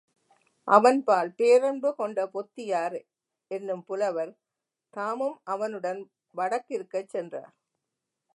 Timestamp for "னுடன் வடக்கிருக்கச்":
5.69-7.09